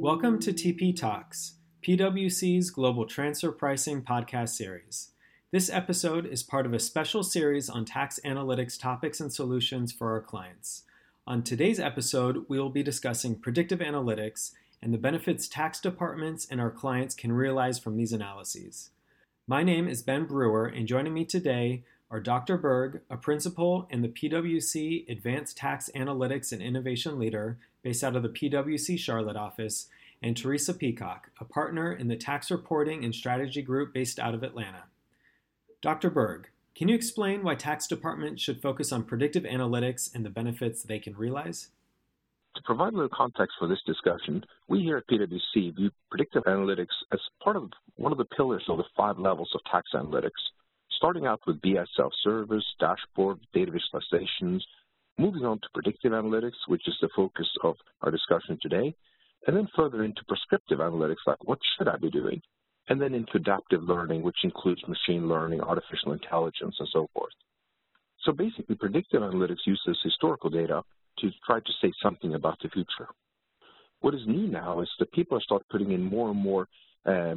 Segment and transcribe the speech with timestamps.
[0.00, 5.10] Welcome to TP Talks, PwC's Global Transfer Pricing podcast series.
[5.50, 10.12] This episode is part of a special series on tax analytics topics and solutions for
[10.12, 10.84] our clients.
[11.26, 16.60] On today's episode, we will be discussing predictive analytics and the benefits tax departments and
[16.60, 18.90] our clients can realize from these analyses.
[19.48, 22.56] My name is Ben Brewer, and joining me today are Dr.
[22.56, 28.22] Berg, a principal and the PwC Advanced Tax Analytics and Innovation Leader based out of
[28.22, 29.88] the PwC Charlotte office,
[30.22, 34.42] and Teresa Peacock, a partner in the Tax Reporting and Strategy Group based out of
[34.42, 34.84] Atlanta.
[35.80, 36.10] Dr.
[36.10, 40.82] Berg, can you explain why tax departments should focus on predictive analytics and the benefits
[40.82, 41.68] they can realize?
[42.56, 46.86] To provide a little context for this discussion, we here at PwC view predictive analytics
[47.12, 50.30] as part of one of the pillars of the five levels of tax analytics,
[50.98, 54.60] starting out with BI self-service, dashboard, data visualizations,
[55.16, 58.94] moving on to predictive analytics, which is the focus of our discussion today,
[59.46, 62.42] and then further into prescriptive analytics, like what should I be doing?
[62.88, 67.32] And then into adaptive learning, which includes machine learning, artificial intelligence, and so forth.
[68.24, 70.82] So basically, predictive analytics uses historical data
[71.20, 73.08] to try to say something about the future.
[74.00, 76.68] What is new now is that people are start putting in more and more
[77.06, 77.34] uh,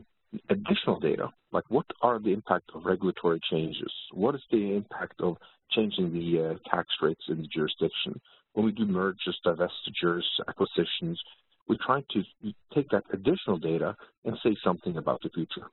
[0.50, 3.92] additional data, like what are the impact of regulatory changes?
[4.14, 5.38] What is the impact of
[5.72, 8.20] changing the uh, tax rates in the jurisdiction?
[8.54, 11.20] When we do mergers, divestitures, acquisitions,
[11.68, 12.23] we try to
[12.73, 15.68] take that additional data and say something about the future.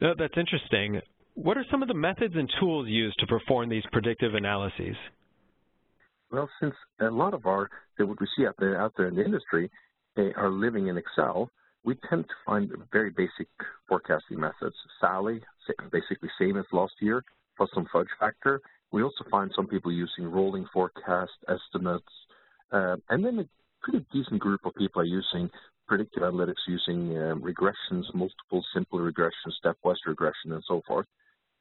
[0.00, 1.00] No, that's interesting.
[1.34, 4.96] What are some of the methods and tools used to perform these predictive analyses?
[6.30, 9.24] Well, since a lot of our, what we see out there, out there in the
[9.24, 9.70] industry
[10.16, 11.50] are living in Excel,
[11.86, 13.48] we tend to find very basic
[13.88, 14.74] forecasting methods.
[15.00, 15.40] Sally,
[15.92, 17.24] basically same as last year,
[17.56, 18.60] plus some fudge factor.
[18.90, 22.04] We also find some people using rolling forecast estimates,
[22.72, 23.48] uh, and then a
[23.82, 25.48] pretty decent group of people are using
[25.86, 31.06] predictive analytics using um, regressions, multiple simple regressions, stepwise regression, and so forth.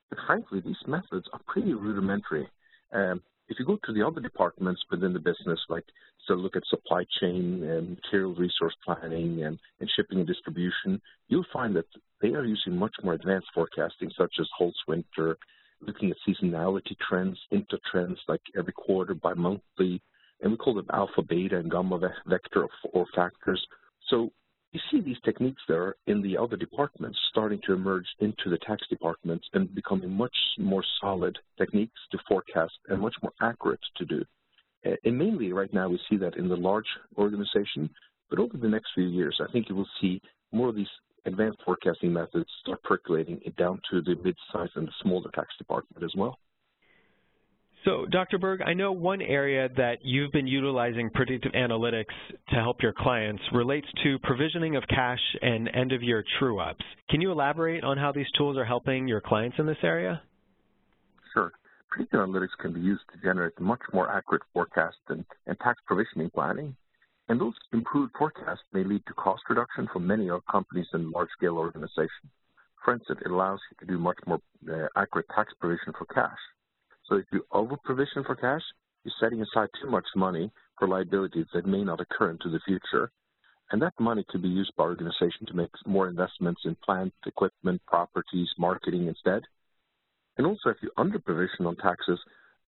[0.09, 2.47] But frankly, these methods are pretty rudimentary.
[2.91, 5.85] Um, if you go to the other departments within the business, like
[6.27, 11.45] so look at supply chain and material resource planning and, and shipping and distribution, you'll
[11.53, 11.85] find that
[12.21, 15.37] they are using much more advanced forecasting, such as Holtz-Winter,
[15.81, 20.01] looking at seasonality trends, inter-trends, like every quarter, bi-monthly,
[20.41, 23.63] and we call them alpha, beta, and gamma vector or factors.
[24.09, 24.31] So
[24.75, 28.83] you see these techniques there in the other departments starting to emerge into the tax
[28.89, 34.21] departments and becoming much more solid techniques to forecast and much more accurate to do.
[35.05, 37.89] And mainly right now we see that in the large organization,
[38.29, 40.21] but over the next few years, I think you will see
[40.51, 40.91] more of these
[41.25, 46.11] advanced forecasting methods start percolating down to the mid-size and the smaller tax department as
[46.17, 46.37] well.
[47.85, 48.39] So, Dr.
[48.39, 52.15] Berg, I know one area that you've been utilizing predictive analytics
[52.49, 56.83] to help your clients relates to provisioning of cash and end-of-year true-ups.
[57.11, 60.23] Can you elaborate on how these tools are helping your clients in this area?
[61.31, 61.51] Sure.
[61.91, 66.31] Predictive analytics can be used to generate much more accurate forecasts and, and tax provisioning
[66.31, 66.75] planning.
[67.29, 72.31] And those improved forecasts may lead to cost reduction for many companies and large-scale organizations.
[72.83, 74.39] For instance, it allows you to do much more
[74.71, 76.39] uh, accurate tax provision for cash.
[77.07, 78.61] So if you over-provision for cash,
[79.03, 83.11] you're setting aside too much money for liabilities that may not occur into the future.
[83.71, 87.81] And that money could be used by organizations to make more investments in plant, equipment,
[87.87, 89.43] properties, marketing instead.
[90.37, 92.19] And also, if you under-provision on taxes,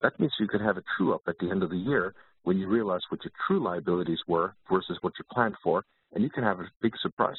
[0.03, 2.15] that means you could have a true-up at the end of the year
[2.45, 6.31] when you realize what your true liabilities were versus what you planned for, and you
[6.31, 7.37] can have a big surprise.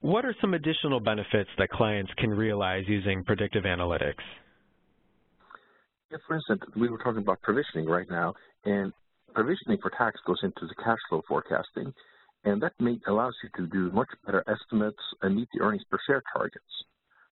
[0.00, 4.22] What are some additional benefits that clients can realize using predictive analytics?
[6.26, 8.34] For instance, we were talking about provisioning right now,
[8.64, 8.92] and
[9.34, 11.92] provisioning for tax goes into the cash flow forecasting,
[12.44, 15.98] and that may, allows you to do much better estimates and meet the earnings per
[16.06, 16.64] share targets.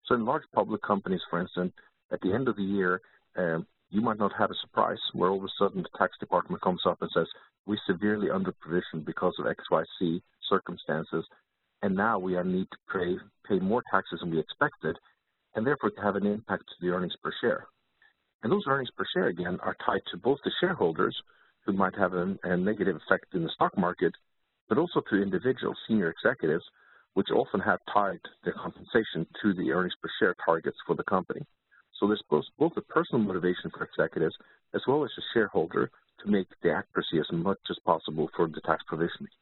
[0.07, 1.73] So in large public companies, for instance,
[2.11, 3.01] at the end of the year,
[3.37, 6.63] um, you might not have a surprise where all of a sudden the tax department
[6.63, 7.27] comes up and says,
[7.67, 11.25] we severely under-provisioned because of XYZ circumstances,
[11.83, 13.17] and now we need to pay,
[13.47, 14.97] pay more taxes than we expected,
[15.55, 17.67] and therefore to have an impact to the earnings per share.
[18.43, 21.17] And those earnings per share, again, are tied to both the shareholders,
[21.67, 24.15] who might have a, negative effect in the stock market,
[24.69, 26.65] but also to individual senior executives,
[27.15, 31.45] which often have tied their compensation to the earnings per share targets for the company.
[31.99, 34.35] So there's both, both a personal motivation for executives
[34.75, 35.91] as well as a shareholder
[36.25, 39.33] to make the accuracy as much as possible for the tax provisioning.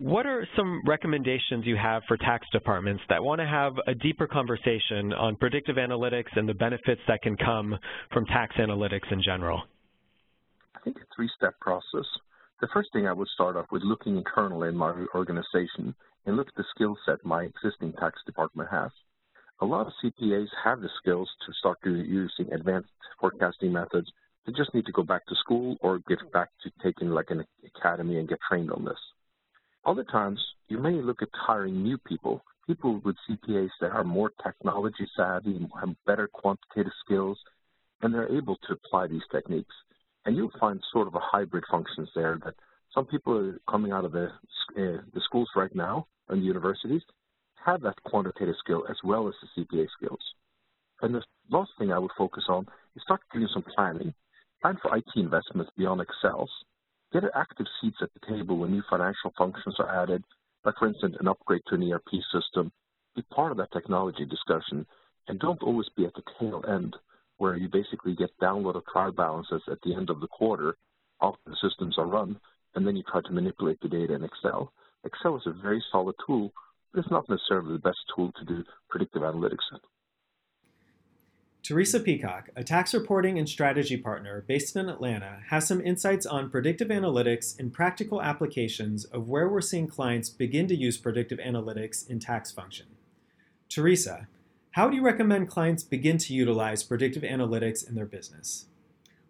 [0.00, 4.26] What are some recommendations you have for tax departments that want to have a deeper
[4.26, 7.76] conversation on predictive analytics and the benefits that can come
[8.10, 9.60] from tax analytics in general?
[10.74, 12.06] I think a three-step process.
[12.62, 15.94] The first thing I would start off with looking internally in my organization
[16.24, 18.92] and look at the skill set my existing tax department has.
[19.60, 22.88] A lot of CPAs have the skills to start using advanced
[23.20, 24.10] forecasting methods.
[24.46, 27.44] They just need to go back to school or get back to taking like an
[27.76, 28.96] academy and get trained on this.
[29.84, 34.30] Other times, you may look at hiring new people, people with CPAs that are more
[34.42, 37.38] technology savvy, and have better quantitative skills,
[38.02, 39.74] and they're able to apply these techniques.
[40.24, 42.54] And you'll find sort of a hybrid functions there that
[42.94, 47.02] some people are coming out of the, uh, the schools right now and the universities
[47.64, 50.20] have that quantitative skill as well as the CPA skills.
[51.02, 52.66] And the last thing I would focus on
[52.96, 54.14] is start doing some planning.
[54.62, 56.50] Plan for IT investments beyond Excels.
[57.12, 60.22] Get active seats at the table when new financial functions are added,
[60.64, 62.70] like for instance an upgrade to an ERP system.
[63.16, 64.86] Be part of that technology discussion
[65.26, 66.96] and don't always be at the tail end
[67.38, 70.76] where you basically get downloaded trial balances at the end of the quarter
[71.22, 72.38] after the systems are run,
[72.74, 74.72] and then you try to manipulate the data in Excel.
[75.04, 76.52] Excel is a very solid tool,
[76.92, 79.78] but it's not necessarily the best tool to do predictive analytics in.
[81.62, 86.48] Teresa Peacock, a tax reporting and strategy partner based in Atlanta, has some insights on
[86.48, 92.08] predictive analytics and practical applications of where we're seeing clients begin to use predictive analytics
[92.08, 92.86] in tax function.
[93.68, 94.26] Teresa,
[94.72, 98.64] how do you recommend clients begin to utilize predictive analytics in their business?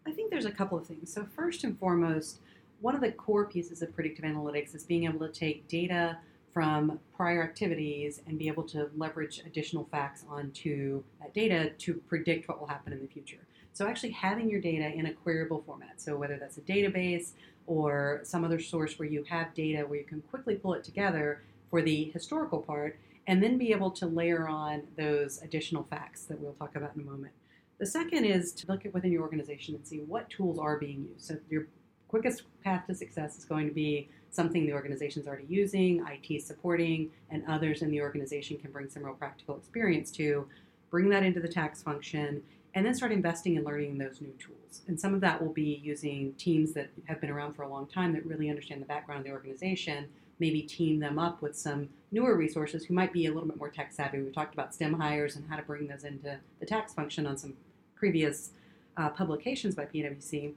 [0.06, 1.12] I think there's a couple of things.
[1.12, 2.40] So, first and foremost,
[2.80, 6.18] one of the core pieces of predictive analytics is being able to take data
[6.52, 12.48] from prior activities and be able to leverage additional facts onto that data to predict
[12.48, 13.46] what will happen in the future.
[13.72, 17.32] So, actually having your data in a queryable format, so whether that's a database
[17.66, 21.42] or some other source where you have data where you can quickly pull it together
[21.70, 26.40] for the historical part and then be able to layer on those additional facts that
[26.40, 27.32] we'll talk about in a moment.
[27.78, 31.06] The second is to look at within your organization and see what tools are being
[31.12, 31.26] used.
[31.26, 31.68] So your
[32.08, 36.42] quickest path to success is going to be something the organization is already using, IT
[36.42, 40.46] supporting, and others in the organization can bring some real practical experience to.
[40.90, 42.42] Bring that into the tax function
[42.74, 44.82] and then start investing in learning those new tools.
[44.86, 47.86] And some of that will be using teams that have been around for a long
[47.86, 50.08] time that really understand the background of the organization
[50.40, 53.68] maybe team them up with some newer resources who might be a little bit more
[53.68, 54.20] tech savvy.
[54.20, 57.36] We talked about STEM hires and how to bring those into the tax function on
[57.36, 57.52] some
[57.94, 58.50] previous
[58.96, 60.54] uh, publications by PwC.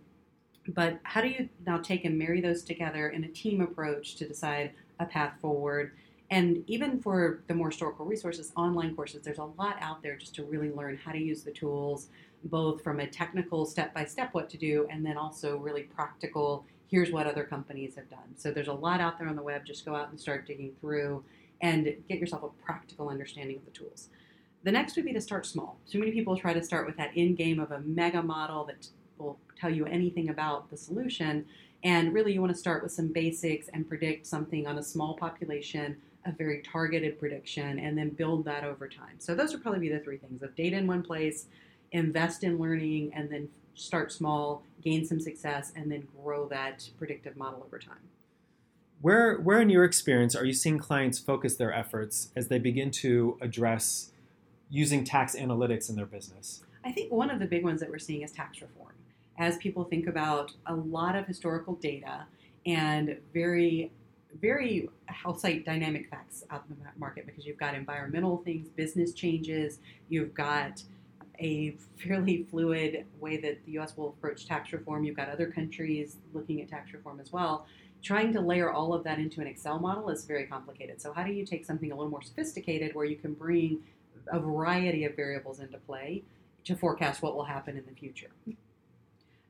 [0.70, 4.28] But how do you now take and marry those together in a team approach to
[4.28, 5.92] decide a path forward?
[6.30, 10.34] And even for the more historical resources, online courses, there's a lot out there just
[10.36, 12.08] to really learn how to use the tools,
[12.46, 16.66] both from a technical step by step what to do, and then also really practical
[16.94, 18.36] here's what other companies have done.
[18.36, 19.66] So there's a lot out there on the web.
[19.66, 21.24] Just go out and start digging through
[21.60, 24.10] and get yourself a practical understanding of the tools.
[24.64, 25.80] The next would be to start small.
[25.90, 28.88] Too many people try to start with that end game of a mega model that
[29.18, 31.46] will tell you anything about the solution.
[31.84, 35.16] And really, you want to start with some basics and predict something on a small
[35.16, 39.16] population, a very targeted prediction, and then build that over time.
[39.20, 41.48] So, those would probably be the three things of data in one place,
[41.92, 47.36] invest in learning, and then start small, gain some success, and then grow that predictive
[47.36, 48.10] model over time.
[49.02, 52.90] Where, where in your experience are you seeing clients focus their efforts as they begin
[52.92, 54.12] to address
[54.70, 56.64] using tax analytics in their business?
[56.86, 58.93] I think one of the big ones that we're seeing is tax reform.
[59.38, 62.26] As people think about a lot of historical data
[62.66, 63.92] and very,
[64.42, 64.90] very,
[65.26, 69.80] I'll say dynamic facts out in the market because you've got environmental things, business changes,
[70.10, 70.84] you've got
[71.40, 73.98] a fairly fluid way that the U.S.
[73.98, 75.04] will approach tax reform.
[75.04, 77.66] You've got other countries looking at tax reform as well.
[78.02, 81.02] Trying to layer all of that into an Excel model is very complicated.
[81.02, 83.80] So, how do you take something a little more sophisticated where you can bring
[84.28, 86.24] a variety of variables into play
[86.66, 88.30] to forecast what will happen in the future?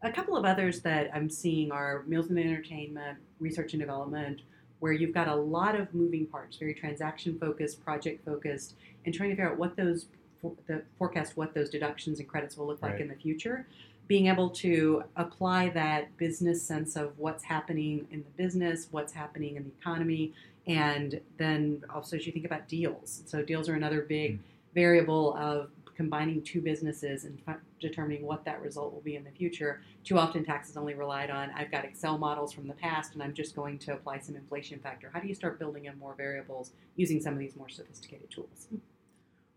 [0.04, 4.42] A couple of others that I'm seeing are meals and entertainment, research and development,
[4.80, 9.30] where you've got a lot of moving parts, very transaction focused, project focused, and trying
[9.30, 10.08] to figure out what those
[10.68, 13.02] the forecast what those deductions and credits will look like right.
[13.02, 13.66] in the future
[14.08, 19.56] being able to apply that business sense of what's happening in the business what's happening
[19.56, 20.34] in the economy
[20.68, 24.44] and then also as you think about deals so deals are another big mm-hmm.
[24.76, 27.42] variable of combining two businesses and
[27.80, 29.82] determining what that result will be in the future.
[30.04, 33.34] Too often, taxes only relied on I've got Excel models from the past and I'm
[33.34, 35.10] just going to apply some inflation factor.
[35.14, 38.68] How do you start building in more variables using some of these more sophisticated tools?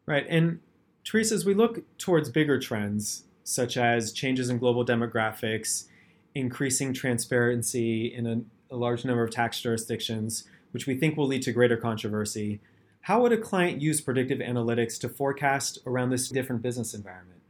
[0.06, 0.26] Right.
[0.28, 0.60] And
[1.04, 5.86] Teresa, as we look towards bigger trends, such as changes in global demographics,
[6.34, 11.42] increasing transparency in a, a, large number of tax jurisdictions, which we think will lead
[11.42, 12.60] to greater controversy,
[13.06, 17.40] how would a client use predictive analytics to forecast around this different business environment?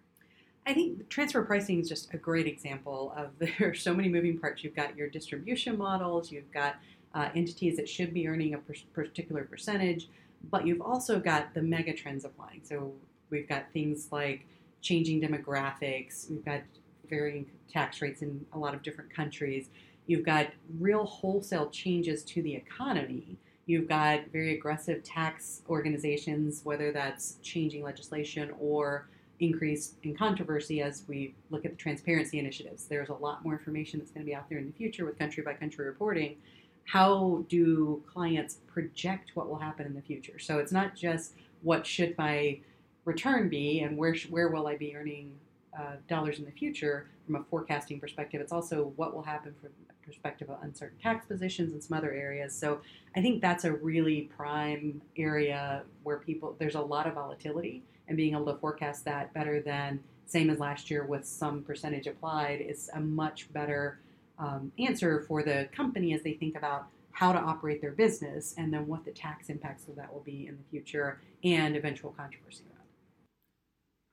[0.67, 4.39] I think transfer pricing is just a great example of there are so many moving
[4.39, 4.63] parts.
[4.63, 6.77] You've got your distribution models, you've got
[7.15, 10.11] uh, entities that should be earning a per- particular percentage,
[10.51, 12.61] but you've also got the mega trends applying.
[12.63, 12.93] So
[13.31, 14.47] we've got things like
[14.83, 16.61] changing demographics, we've got
[17.09, 19.71] varying tax rates in a lot of different countries,
[20.07, 20.49] you've got
[20.79, 23.39] real wholesale changes to the economy.
[23.67, 29.09] You've got very aggressive tax organizations, whether that's changing legislation or
[29.41, 32.87] increase in controversy as we look at the transparency initiatives.
[32.87, 35.19] There's a lot more information that's going to be out there in the future with
[35.19, 36.37] country by country reporting.
[36.85, 40.39] How do clients project what will happen in the future?
[40.39, 42.61] So it's not just what should my
[43.05, 45.33] return be and where where will I be earning
[45.77, 48.41] uh, dollars in the future from a forecasting perspective.
[48.41, 49.71] It's also what will happen from
[50.07, 52.57] perspective of uncertain tax positions and some other areas.
[52.57, 52.81] So
[53.17, 58.17] I think that's a really prime area where people there's a lot of volatility and
[58.17, 62.61] being able to forecast that better than same as last year with some percentage applied
[62.61, 64.01] is a much better
[64.39, 68.73] um, answer for the company as they think about how to operate their business and
[68.73, 72.65] then what the tax impacts of that will be in the future and eventual controversy
[72.65, 72.85] around.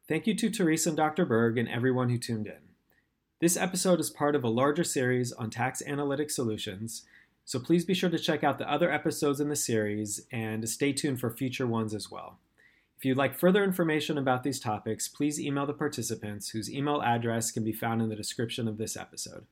[0.08, 1.26] Thank you to Teresa and Dr.
[1.26, 2.73] Berg and everyone who tuned in.
[3.44, 7.04] This episode is part of a larger series on tax analytic solutions,
[7.44, 10.94] so please be sure to check out the other episodes in the series and stay
[10.94, 12.40] tuned for future ones as well.
[12.98, 17.52] If you'd like further information about these topics, please email the participants whose email address
[17.52, 19.46] can be found in the description of this episode.